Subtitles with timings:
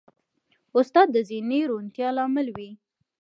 [0.79, 2.69] استاد د ذهني روڼتیا لامل وي.